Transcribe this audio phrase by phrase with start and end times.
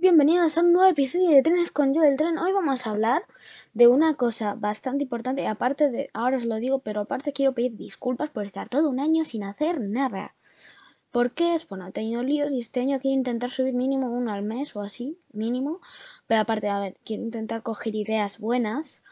[0.00, 2.38] bienvenidos a un nuevo episodio de Trenes con Yo del Tren.
[2.38, 3.24] Hoy vamos a hablar
[3.74, 7.76] de una cosa bastante importante, aparte de, ahora os lo digo, pero aparte quiero pedir
[7.76, 10.34] disculpas por estar todo un año sin hacer nada.
[11.10, 11.68] ¿Por qué es?
[11.68, 14.80] Bueno, he tenido líos y este año quiero intentar subir mínimo uno al mes o
[14.80, 15.80] así, mínimo.
[16.26, 19.02] Pero aparte, a ver, quiero intentar coger ideas bueas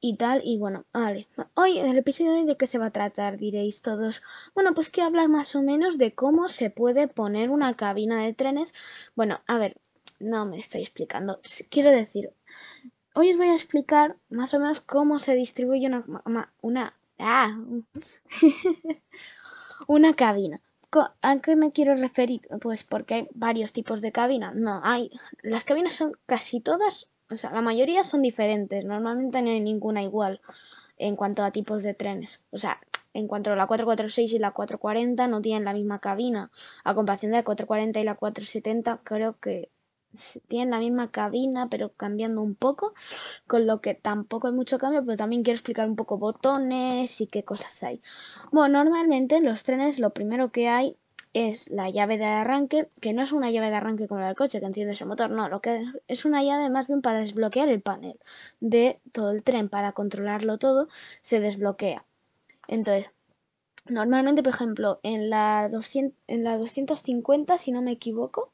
[0.00, 0.42] y tal.
[0.44, 1.26] Y bueno, vale.
[1.54, 3.38] Hoy, en el episodio de hoy, ¿de qué se va a tratar?
[3.38, 4.22] Diréis todos.
[4.54, 8.34] Bueno, pues quiero hablar más o menos de cómo se puede poner una cabina de
[8.34, 8.72] trenes.
[9.16, 9.76] Bueno, a ver,
[10.20, 11.40] no me estoy explicando.
[11.70, 12.32] Quiero decir,
[13.14, 16.04] hoy os voy a explicar más o menos cómo se distribuye una,
[16.62, 17.58] una, ah,
[19.86, 20.60] una cabina.
[21.20, 22.40] ¿A qué me quiero referir?
[22.60, 24.52] Pues porque hay varios tipos de cabina.
[24.54, 25.10] No, hay.
[25.42, 28.84] Las cabinas son casi todas, o sea, la mayoría son diferentes.
[28.84, 30.40] Normalmente no hay ninguna igual
[30.96, 32.40] en cuanto a tipos de trenes.
[32.50, 32.80] O sea,
[33.12, 36.50] en cuanto a la 446 y la 440 no tienen la misma cabina.
[36.84, 39.70] A comparación de la 440 y la 470, creo que
[40.48, 42.94] tienen la misma cabina pero cambiando un poco
[43.46, 47.26] con lo que tampoco hay mucho cambio pero también quiero explicar un poco botones y
[47.26, 48.00] qué cosas hay.
[48.50, 50.96] Bueno normalmente en los trenes lo primero que hay
[51.34, 54.36] es la llave de arranque que no es una llave de arranque como la del
[54.36, 57.68] coche que enciende ese motor no lo que es una llave más bien para desbloquear
[57.68, 58.18] el panel
[58.60, 60.88] de todo el tren para controlarlo todo
[61.20, 62.04] se desbloquea.
[62.66, 63.10] Entonces
[63.86, 68.50] normalmente por ejemplo en la 200 en la 250 si no me equivoco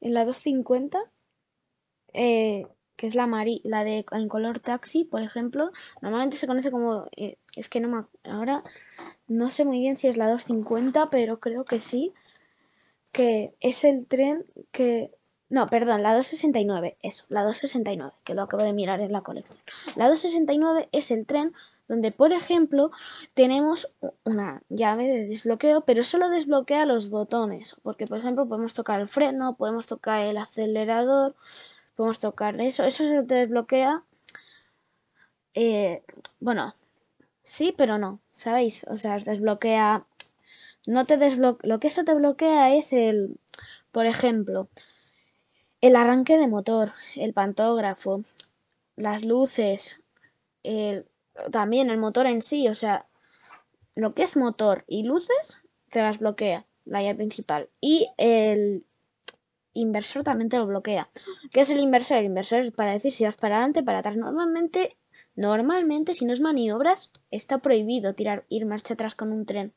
[0.00, 0.98] en la 250,
[2.12, 3.26] eh, que es la,
[3.64, 5.70] la de en color taxi, por ejemplo,
[6.02, 8.62] normalmente se conoce como, eh, es que no me, ahora
[9.26, 12.12] no sé muy bien si es la 250, pero creo que sí,
[13.12, 15.12] que es el tren que,
[15.48, 19.58] no, perdón, la 269, eso, la 269, que lo acabo de mirar en la colección.
[19.96, 21.54] La 269 es el tren
[21.90, 22.92] donde por ejemplo
[23.34, 29.00] tenemos una llave de desbloqueo, pero solo desbloquea los botones, porque por ejemplo podemos tocar
[29.00, 31.34] el freno, podemos tocar el acelerador,
[31.96, 34.04] podemos tocar eso, eso se desbloquea,
[35.54, 36.04] eh,
[36.38, 36.76] bueno,
[37.42, 38.86] sí, pero no, ¿sabéis?
[38.88, 40.06] O sea, desbloquea,
[40.86, 43.36] no te desbloquea, lo que eso te bloquea es el,
[43.90, 44.68] por ejemplo,
[45.80, 48.22] el arranque de motor, el pantógrafo,
[48.94, 50.00] las luces,
[50.62, 51.09] el,
[51.50, 53.06] también el motor en sí, o sea,
[53.94, 58.84] lo que es motor y luces te las bloquea la llave principal y el
[59.72, 61.08] inversor también te lo bloquea.
[61.52, 62.18] ¿Qué es el inversor?
[62.18, 64.16] El inversor es para decir si vas para adelante, para atrás.
[64.16, 64.96] Normalmente,
[65.36, 69.72] normalmente si no es maniobras, está prohibido tirar ir marcha atrás con un tren.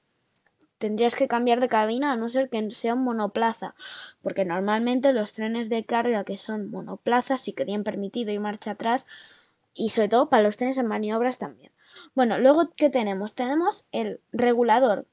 [0.77, 3.75] Tendrías que cambiar de cabina a no ser que sea un monoplaza,
[4.21, 8.71] porque normalmente los trenes de carga que son monoplazas sí que tienen permitido ir marcha
[8.71, 9.05] atrás
[9.73, 11.71] y sobre todo para los trenes en maniobras también.
[12.15, 13.35] Bueno, luego, ¿qué tenemos?
[13.35, 15.07] Tenemos el regulador.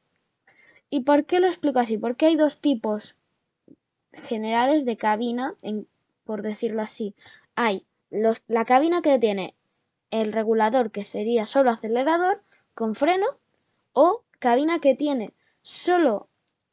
[0.88, 1.98] ¿Y por qué lo explico así?
[1.98, 3.16] Porque hay dos tipos
[4.12, 5.86] generales de cabina, en,
[6.24, 7.14] por decirlo así.
[7.54, 9.54] Hay los, la cabina que tiene
[10.10, 12.42] el regulador, que sería solo acelerador,
[12.74, 13.26] con freno,
[13.92, 15.32] o cabina que tiene
[15.62, 16.29] solo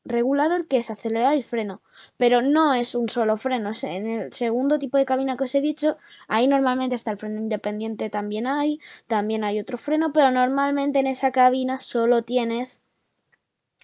[0.07, 1.81] regulador que es acelerar y freno,
[2.17, 3.71] pero no es un solo freno.
[3.83, 5.97] En el segundo tipo de cabina que os he dicho,
[6.27, 11.07] ahí normalmente está el freno independiente, también hay, también hay otro freno, pero normalmente en
[11.07, 12.81] esa cabina solo tienes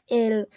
[0.08, 0.50] el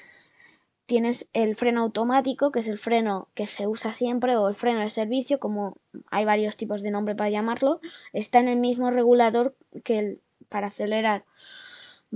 [0.86, 4.80] tienes el freno automático, que es el freno que se usa siempre, o el freno
[4.80, 5.76] de servicio, como
[6.10, 7.80] hay varios tipos de nombre para llamarlo,
[8.12, 11.24] está en el mismo regulador que el para acelerar.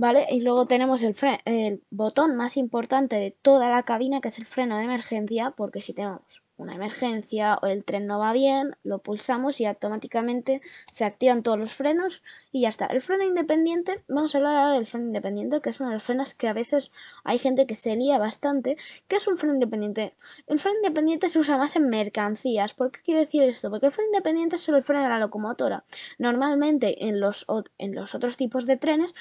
[0.01, 0.25] ¿Vale?
[0.31, 4.47] Y luego tenemos el, el botón más importante de toda la cabina, que es el
[4.47, 8.99] freno de emergencia, porque si tenemos una emergencia o el tren no va bien, lo
[8.99, 12.85] pulsamos y automáticamente se activan todos los frenos y ya está.
[12.87, 16.03] El freno independiente, vamos a hablar ahora del freno independiente, que es uno de los
[16.03, 16.91] frenos que a veces
[17.23, 18.77] hay gente que se lía bastante.
[19.07, 20.15] ¿Qué es un freno independiente?
[20.47, 22.73] El freno independiente se usa más en mercancías.
[22.73, 23.69] ¿Por qué quiere decir esto?
[23.69, 25.83] Porque el freno independiente es solo el freno de la locomotora.
[26.17, 27.45] Normalmente en los,
[27.77, 29.15] en los otros tipos de trenes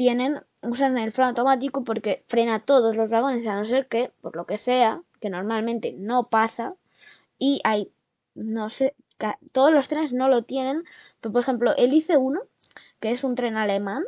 [0.00, 4.34] tienen, usan el freno automático porque frena todos los vagones, a no ser que, por
[4.34, 6.74] lo que sea, que normalmente no pasa,
[7.38, 7.92] y hay,
[8.34, 8.94] no sé,
[9.52, 10.84] todos los trenes no lo tienen,
[11.20, 12.40] pero por ejemplo, el IC1,
[12.98, 14.04] que es un tren alemán,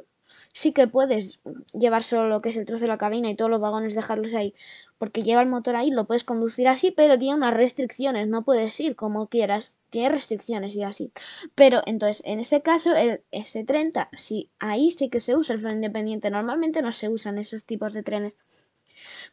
[0.53, 1.41] sí que puedes
[1.73, 4.35] llevar solo lo que es el trozo de la cabina y todos los vagones dejarlos
[4.35, 4.55] ahí,
[4.99, 8.79] porque lleva el motor ahí, lo puedes conducir así, pero tiene unas restricciones, no puedes
[8.79, 11.13] ir como quieras, tiene restricciones y así.
[11.55, 15.77] Pero entonces, en ese caso, el S30, sí, ahí sí que se usa el freno
[15.77, 18.37] independiente, normalmente no se usan esos tipos de trenes.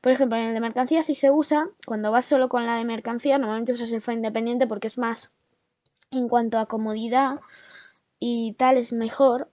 [0.01, 2.85] Por ejemplo, en el de mercancía sí se usa, cuando vas solo con la de
[2.85, 5.33] mercancía, normalmente usas el freno independiente porque es más,
[6.11, 7.39] en cuanto a comodidad
[8.19, 9.49] y tal, es mejor,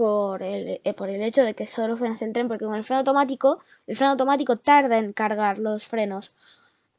[0.00, 2.84] por el, eh, por el hecho de que solo frenas el tren, porque con el
[2.84, 6.32] freno automático, el freno automático tarda en cargar los frenos.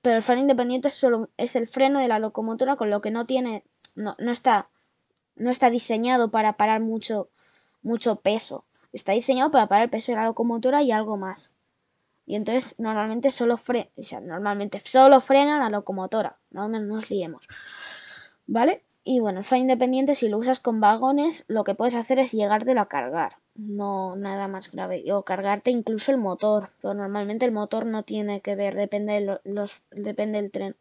[0.04, 3.26] pero el freno independiente solo es el freno de la locomotora con lo que no
[3.26, 3.64] tiene,
[3.96, 4.68] no, no está,
[5.36, 7.28] no está diseñado para parar mucho,
[7.82, 8.66] mucho peso.
[8.94, 11.52] Está diseñado para parar el peso de la locomotora y algo más.
[12.28, 13.90] Y entonces normalmente solo, frena,
[14.22, 16.38] normalmente solo frena la locomotora.
[16.52, 17.48] No nos liemos.
[18.46, 18.84] ¿Vale?
[19.04, 22.82] Y bueno, freno independiente, si lo usas con vagones, lo que puedes hacer es llegártelo
[22.82, 23.34] a cargar.
[23.56, 25.04] No nada más grave.
[25.12, 26.70] O cargarte incluso el motor.
[26.82, 30.76] Pero normalmente el motor no tiene que ver, depende, los, depende del tren.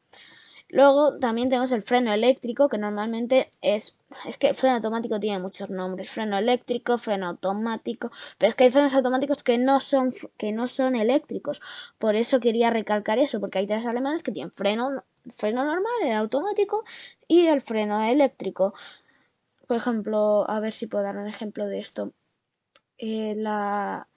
[0.70, 3.96] Luego también tenemos el freno eléctrico, que normalmente es.
[4.26, 6.10] Es que el freno automático tiene muchos nombres.
[6.10, 8.10] Freno eléctrico, freno automático.
[8.38, 11.60] Pero es que hay frenos automáticos que no son, que no son eléctricos.
[11.98, 16.12] Por eso quería recalcar eso, porque hay tres alemanes que tienen freno freno normal, el
[16.12, 16.84] automático
[17.28, 18.74] y el freno eléctrico.
[19.66, 22.12] Por ejemplo, a ver si puedo dar un ejemplo de esto.
[22.98, 24.08] Eh, la...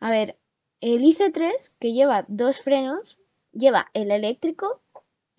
[0.00, 0.38] A ver,
[0.80, 3.18] el IC3 que lleva dos frenos,
[3.52, 4.80] lleva el eléctrico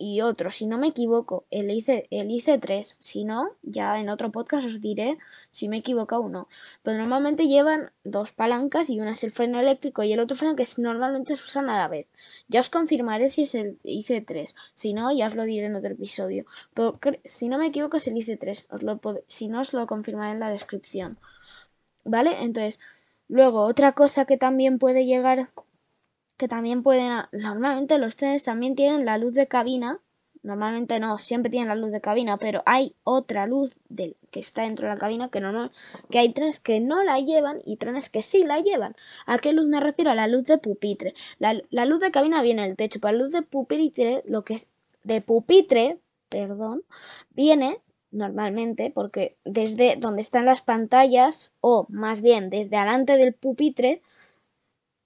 [0.02, 2.96] y otro, si no me equivoco, el, IC, el IC3.
[2.98, 5.20] Si no, ya en otro podcast os diré
[5.52, 6.48] si me equivoco o no.
[6.82, 10.56] Pero normalmente llevan dos palancas y una es el freno eléctrico y el otro freno
[10.56, 12.08] que normalmente se usan a la vez.
[12.48, 14.56] Ya os confirmaré si es el IC3.
[14.74, 16.46] Si no, ya os lo diré en otro episodio.
[17.24, 18.66] Si no me equivoco es el IC3.
[18.72, 21.20] Os lo si no, os lo confirmaré en la descripción.
[22.04, 22.42] ¿Vale?
[22.42, 22.80] Entonces,
[23.28, 25.52] luego otra cosa que también puede llegar
[26.42, 27.22] que también pueden...
[27.34, 30.00] Normalmente los trenes también tienen la luz de cabina.
[30.42, 34.64] Normalmente no, siempre tienen la luz de cabina, pero hay otra luz del, que está
[34.64, 35.72] dentro de la cabina que normal,
[36.10, 38.96] que hay trenes que no la llevan y trenes que sí la llevan.
[39.28, 40.10] ¿A qué luz me refiero?
[40.10, 41.14] A la luz de pupitre.
[41.38, 44.56] La, la luz de cabina viene del techo, pero la luz de pupitre, lo que
[44.56, 44.68] es
[45.04, 46.82] de pupitre, perdón,
[47.36, 54.02] viene normalmente porque desde donde están las pantallas o más bien desde delante del pupitre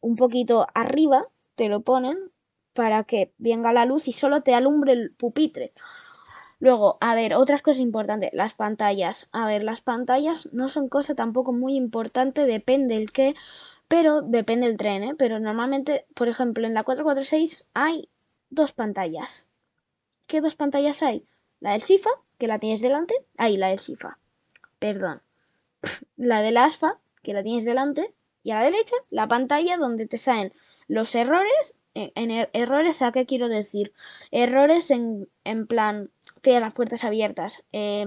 [0.06, 2.32] un poquito arriba, te lo ponen
[2.74, 5.74] para que venga la luz y solo te alumbre el pupitre.
[6.60, 9.30] Luego, a ver, otras cosas importantes, las pantallas.
[9.32, 13.34] A ver, las pantallas no son cosa tampoco muy importante, depende el qué,
[13.88, 15.16] pero depende el tren, ¿eh?
[15.18, 18.08] Pero normalmente, por ejemplo, en la 446 hay
[18.52, 19.48] dos pantallas.
[20.28, 21.26] ¿Qué dos pantallas hay?
[21.60, 23.16] La del SIFA, que la tienes delante.
[23.38, 24.20] Ahí, la del SIFA.
[24.78, 25.22] Perdón.
[26.16, 28.14] la del ASFA, que la tienes delante
[28.46, 30.54] y a la derecha la pantalla donde te salen
[30.88, 31.76] los errores.
[31.96, 33.94] En, er, errores, ¿a qué quiero decir?
[34.32, 36.12] Errores en, en plan,
[36.42, 37.64] tiene las puertas abiertas.
[37.72, 38.06] Eh,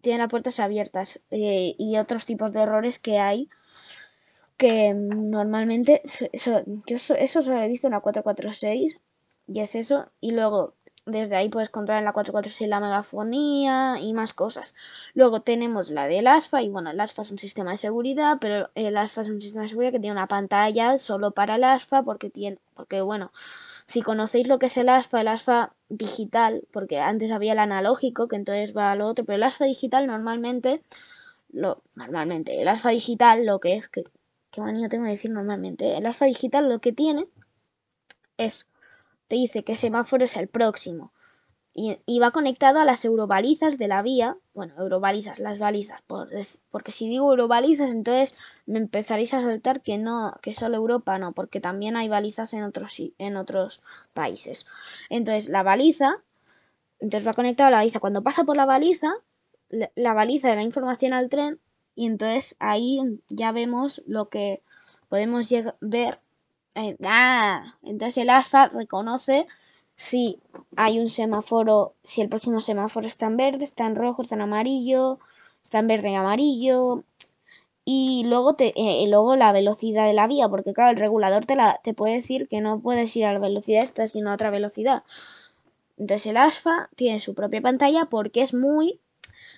[0.00, 3.48] tiene las puertas abiertas eh, y otros tipos de errores que hay
[4.56, 8.98] que normalmente eso, yo eso solo he visto en la 446
[9.48, 10.74] y es eso y luego
[11.06, 14.74] desde ahí puedes controlar en la 446 la megafonía y más cosas.
[15.12, 18.70] Luego tenemos la del ASFA y bueno, el ASFA es un sistema de seguridad, pero
[18.74, 22.02] el ASFA es un sistema de seguridad que tiene una pantalla solo para el ASFA
[22.02, 23.32] porque tiene, porque bueno,
[23.86, 28.28] si conocéis lo que es el ASFA, el ASFA digital, porque antes había el analógico
[28.28, 30.82] que entonces va a lo otro, pero el ASFA digital normalmente,
[31.50, 34.04] lo, normalmente, el ASFA digital lo que es, que,
[34.50, 37.26] qué manía tengo de decir normalmente, el ASFA digital lo que tiene
[38.38, 38.66] es
[39.28, 41.12] te dice que semáforo es el próximo.
[41.76, 44.36] Y, va conectado a las eurobalizas de la vía.
[44.54, 46.04] Bueno, eurobalizas, las balizas.
[46.70, 51.32] porque si digo eurobalizas, entonces me empezaréis a saltar que no, que solo Europa no,
[51.32, 53.80] porque también hay balizas en otros, en otros
[54.12, 54.66] países.
[55.10, 56.22] Entonces, la baliza,
[57.00, 57.98] entonces va conectado a la baliza.
[57.98, 59.12] Cuando pasa por la baliza,
[59.68, 61.60] la baliza da la información al tren
[61.96, 64.62] y entonces ahí ya vemos lo que
[65.08, 65.48] podemos
[65.80, 66.20] ver
[67.04, 69.46] ah, entonces el ASFA reconoce
[69.96, 70.40] si
[70.76, 74.42] hay un semáforo, si el próximo semáforo está en verde, está en rojo, está en
[74.42, 75.18] amarillo,
[75.62, 77.04] está en verde y amarillo.
[77.86, 81.54] Y luego, te, eh, luego la velocidad de la vía, porque claro, el regulador te,
[81.56, 84.50] la, te puede decir que no puedes ir a la velocidad esta, sino a otra
[84.50, 85.04] velocidad.
[85.98, 89.00] Entonces el ASFA tiene su propia pantalla porque es muy,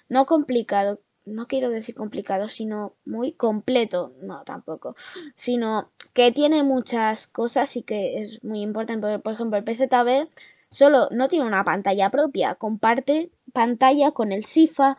[0.08, 4.96] no complicado, no quiero decir complicado, sino muy completo, no tampoco,
[5.34, 9.18] sino que tiene muchas cosas y que es muy importante.
[9.18, 10.28] Por ejemplo, el PZB
[10.70, 14.98] solo no tiene una pantalla propia, comparte pantalla con el SIFA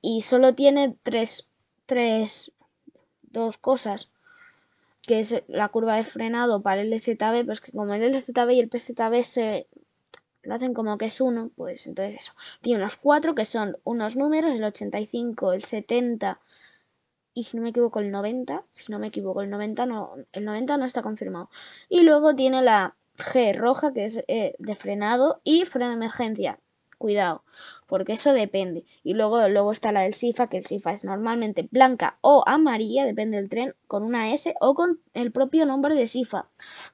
[0.00, 1.48] y solo tiene tres,
[1.86, 2.52] tres,
[3.22, 4.10] dos cosas
[5.02, 8.60] que es la curva de frenado para el LZB, pues que como el LZB y
[8.60, 9.66] el PZB se
[10.44, 12.32] lo hacen como que es uno, pues entonces eso.
[12.60, 16.40] Tiene unos cuatro que son unos números, el 85, el 70
[17.34, 20.44] y si no me equivoco el 90, si no me equivoco el 90 no, el
[20.44, 21.50] 90 no está confirmado.
[21.88, 26.60] Y luego tiene la G roja que es eh, de frenado y freno de emergencia.
[26.96, 27.44] Cuidado,
[27.94, 28.84] porque eso depende.
[29.04, 33.04] Y luego, luego está la del SIFA, que el SIFA es normalmente blanca o amarilla,
[33.04, 36.48] depende del tren, con una S o con el propio nombre de SIFA.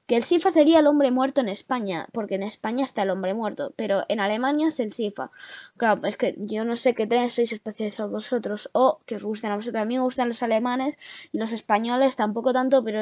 [0.05, 3.33] Que el SIFA sería el hombre muerto en España, porque en España está el hombre
[3.33, 5.31] muerto, pero en Alemania es el SIFA.
[5.75, 9.53] Claro, es que yo no sé qué tren sois especializados vosotros o que os gusten
[9.53, 9.81] a vosotros.
[9.81, 10.99] A mí me gustan los alemanes
[11.31, 13.01] y los españoles tampoco tanto, pero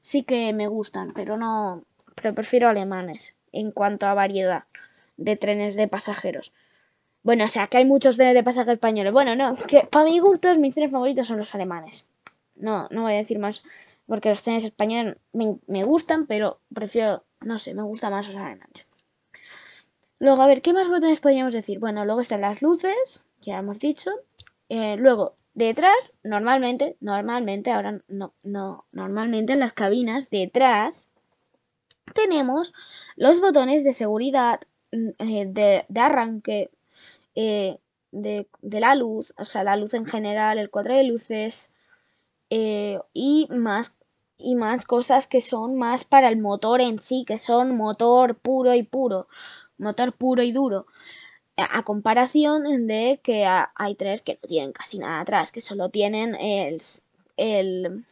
[0.00, 1.84] sí que me gustan, pero no,
[2.16, 4.64] pero prefiero alemanes en cuanto a variedad
[5.16, 6.50] de trenes de pasajeros.
[7.26, 9.12] Bueno, o sea, que hay muchos trenes de pasajeros españoles.
[9.12, 12.06] Bueno, no, que para mi gusto mis trenes favoritos son los alemanes.
[12.54, 13.64] No, no voy a decir más,
[14.06, 18.86] porque los trenes españoles me, gustan, pero prefiero, no sé, me gustan más los alemanes.
[20.20, 21.80] Luego, a ver, ¿qué más botones podríamos decir?
[21.80, 24.12] Bueno, luego están las luces, que ya hemos dicho.
[24.68, 31.08] Eh, luego, detrás, normalmente, normalmente, ahora no, no, normalmente en las cabinas, detrás,
[32.14, 32.72] tenemos
[33.16, 34.60] los botones de seguridad,
[34.92, 36.70] mm, eh, de, arranque,
[37.36, 37.78] eh,
[38.12, 41.74] de, la luz, o sea, la luz en general, el cuadro de luces
[42.50, 43.96] eh, y más
[44.38, 48.74] y más cosas que son más para el motor en sí, que son motor puro
[48.74, 49.28] y puro,
[49.78, 50.86] motor puro y duro.
[51.56, 56.34] A, comparación de que hay tres que no tienen casi nada atrás, que solo tienen
[56.34, 56.82] el,
[57.36, 58.04] el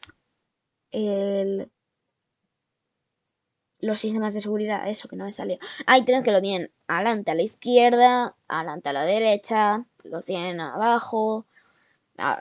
[3.85, 5.59] los sistemas de seguridad, eso que no me salía.
[5.87, 10.61] Hay trenes que lo tienen adelante a la izquierda, adelante a la derecha, lo tienen
[10.61, 11.47] abajo,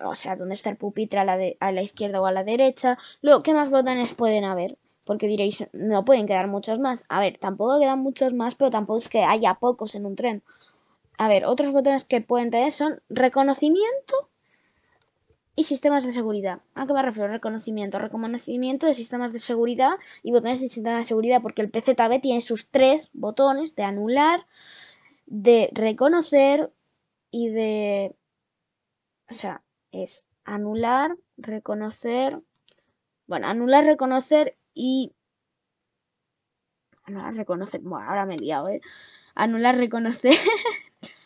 [0.05, 2.97] o sea, donde está el pupitre a la, a la izquierda o a la derecha.
[3.21, 4.77] Luego, ¿qué más botones pueden haber?
[5.05, 7.05] Porque diréis, no pueden quedar muchos más.
[7.09, 10.43] A ver, tampoco quedan muchos más, pero tampoco es que haya pocos en un tren.
[11.17, 14.29] A ver, otros botones que pueden tener son reconocimiento
[15.55, 16.61] y sistemas de seguridad.
[16.73, 17.31] ¿A qué me refiero?
[17.31, 17.99] Reconocimiento.
[17.99, 19.93] Reconocimiento de sistemas de seguridad
[20.23, 24.47] y botones de sistema de seguridad, porque el PZB tiene sus tres botones de anular,
[25.25, 26.73] de reconocer
[27.31, 28.15] y de.
[29.29, 32.41] O sea, es anular, reconocer.
[33.27, 35.13] Bueno, anular, reconocer y.
[37.05, 37.81] Anular, reconocer.
[37.81, 38.81] Bueno, ahora me he liado, ¿eh?
[39.35, 40.33] Anular, reconocer.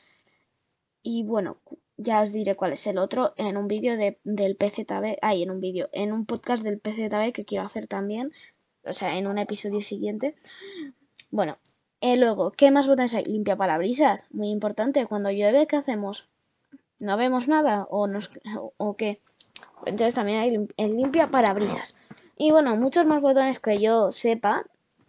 [1.04, 1.58] y bueno,
[1.98, 5.52] ya os diré cuál es el otro en un vídeo de, del PZB, ahí en
[5.52, 8.32] un vídeo, en un podcast del PZB que quiero hacer también,
[8.84, 10.36] o sea, en un episodio siguiente.
[11.32, 11.58] Bueno,
[12.00, 13.26] eh, luego, ¿qué más botones hay?
[13.26, 16.30] Limpia palabrisas, muy importante, cuando llueve, ¿qué hacemos?
[17.00, 18.32] ¿No vemos nada o, nos,
[18.78, 19.20] o qué?
[19.86, 21.96] Entonces también hay el limpia parabrisas.
[22.38, 24.66] Y bueno, muchos más botones que yo sepa,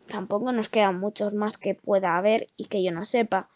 [0.08, 3.50] tampoco nos quedan muchos más que pueda haber y que yo no sepa.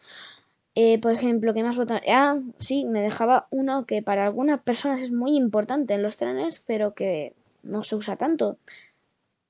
[0.74, 2.02] Eh, por ejemplo, ¿qué más botones?
[2.08, 6.60] Ah, sí, me dejaba uno que para algunas personas es muy importante en los trenes,
[6.66, 8.56] pero que no se usa tanto.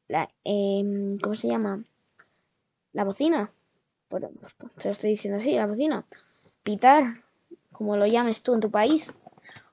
[0.09, 1.85] La, em, ¿Cómo se llama?
[2.93, 3.53] La bocina.
[4.09, 6.05] Por, te lo estoy diciendo así, la bocina.
[6.65, 7.23] Pitar,
[7.71, 9.19] como lo llames tú en tu país,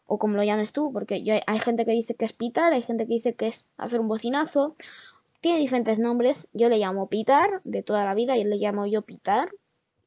[0.06, 2.82] o como lo llames tú, porque yo, hay gente que dice que es pitar, hay
[2.82, 4.76] gente que dice que es hacer un bocinazo.
[5.42, 6.48] Tiene diferentes nombres.
[6.54, 9.50] Yo le llamo pitar de toda la vida y le llamo yo pitar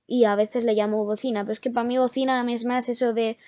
[0.07, 3.13] y a veces le llamo bocina, pero es que para mí bocina es más eso
[3.13, 3.39] de,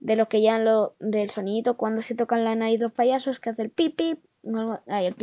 [0.00, 3.50] de lo que ya lo del sonidito cuando se tocan la nariz los payasos que
[3.50, 5.14] hace el pipi, el.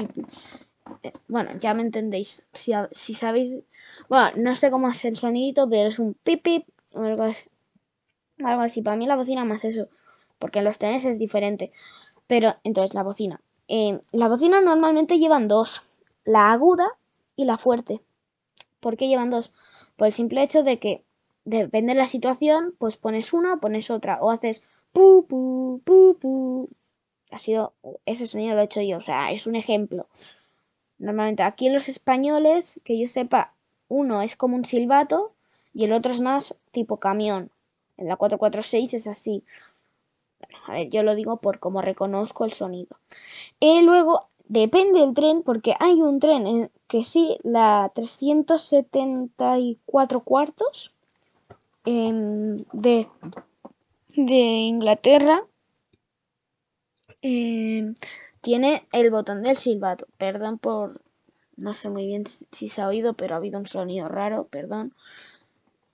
[1.04, 2.46] Eh, bueno, ya me entendéis.
[2.54, 3.64] Si, si sabéis,
[4.10, 7.46] bueno, no sé cómo es el sonidito, pero es un pipi o algo así.
[8.44, 8.64] Algo.
[8.84, 9.88] Para mí la bocina más eso,
[10.40, 11.72] porque en los trenes es diferente.
[12.28, 13.42] Pero entonces la bocina.
[13.68, 15.84] Eh, la bocina normalmente llevan dos,
[16.26, 16.88] la aguda
[17.36, 18.02] y la fuerte.
[18.80, 19.54] ¿Por qué llevan dos?
[19.96, 21.04] Por el simple hecho de que
[21.46, 24.20] depende de la situación, pues pones una o pones otra.
[24.22, 26.70] O haces pu.
[27.32, 27.74] Ha sido,
[28.06, 30.08] ese sonido lo he hecho yo, o sea, es un ejemplo.
[31.00, 33.54] Normalmente aquí en los españoles, que yo sepa,
[33.88, 35.34] uno es como un silbato
[35.74, 37.50] y el otro es más tipo camión.
[37.98, 39.44] En la 446 es así.
[40.68, 42.98] a ver, yo lo digo por cómo reconozco el sonido.
[43.60, 50.94] Y luego Depende del tren, porque hay un tren en que sí, la 374 cuartos
[51.86, 53.08] em, de,
[54.16, 55.46] de Inglaterra
[57.22, 57.96] em,
[58.42, 60.08] tiene el botón del silbato.
[60.18, 61.02] Perdón por...
[61.56, 64.94] No sé muy bien si se ha oído, pero ha habido un sonido raro, perdón.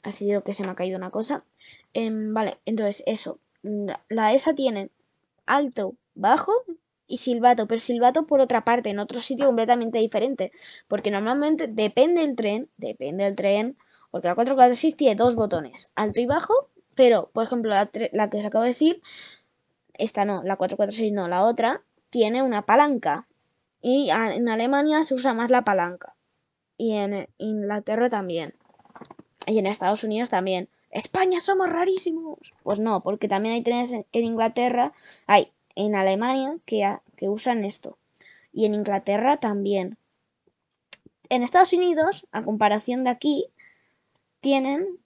[0.03, 1.43] Ha sido que se me ha caído una cosa.
[1.93, 3.39] Em, vale, entonces eso.
[4.09, 4.89] La ESA tiene
[5.45, 6.53] alto, bajo
[7.09, 10.53] y silbato, pero silbato por otra parte, en otro sitio completamente diferente.
[10.87, 13.77] Porque normalmente depende del tren, depende del tren,
[14.11, 17.87] porque la 446 tiene dos botones, alto y bajo, pero por ejemplo la,
[18.29, 19.01] que os acabo de decir,
[19.93, 23.27] esta no, la 446 no, la otra, tiene una palanca.
[23.81, 26.15] Y en Alemania se usa más la palanca.
[26.77, 28.53] Y en Inglaterra también.
[29.47, 30.69] Y en Estados Unidos también.
[30.91, 32.39] España somos rarísimos.
[32.63, 34.93] Pues no, porque también hay trenes en, Inglaterra,
[35.27, 37.97] hay en Alemania que, que usan esto.
[38.51, 39.97] Y en Inglaterra también.
[41.29, 43.47] En Estados Unidos, a comparación de aquí,
[44.41, 44.99] tienen,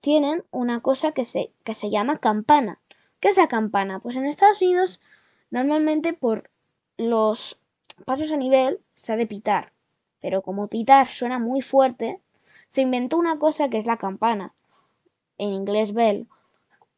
[0.00, 2.80] tienen una cosa que se, que se llama campana.
[3.18, 4.00] ¿Qué es la campana?
[4.00, 5.00] Pues en Estados Unidos,
[5.50, 6.50] normalmente por
[6.98, 7.62] los
[8.04, 9.72] pasos a nivel se ha de pitar.
[10.20, 12.20] Pero como pitar suena muy fuerte,
[12.68, 14.52] se inventó una cosa que es la campana
[15.38, 16.28] en inglés bell,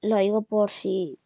[0.02, 1.18] lo digo por si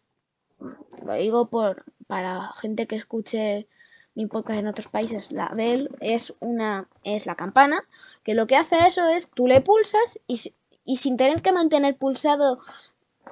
[1.04, 3.68] lo digo por para gente que escuche
[4.14, 7.84] mi podcast en otros países, la bell es una es la campana,
[8.22, 10.40] que lo que hace eso es tú le pulsas y,
[10.84, 12.60] y sin tener que mantener pulsado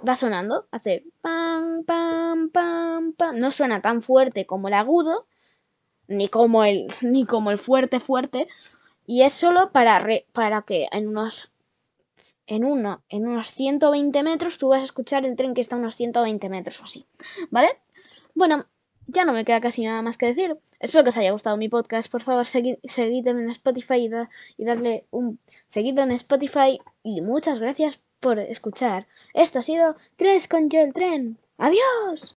[0.09, 5.27] va sonando, hace pam pam pam pam, no suena tan fuerte como el agudo
[6.07, 8.49] ni como el ni como el fuerte fuerte
[9.07, 11.51] y es solo para para que en unos
[12.49, 15.79] en, uno, en unos 120 metros tú vas a escuchar el tren que está a
[15.79, 17.07] unos 120 metros o así,
[17.51, 17.69] ¿vale?
[18.35, 18.67] Bueno,
[19.07, 20.59] ya no me queda casi nada más que decir.
[20.81, 22.11] Espero que os haya gustado mi podcast.
[22.11, 24.11] Por favor, seguidme en Spotify
[24.57, 26.81] y, darle un seguido en Spotify.
[27.03, 29.07] Y muchas gracias por escuchar.
[29.35, 31.39] Esto ha sido Tres con yo el tren.
[31.59, 32.38] ¡Adiós!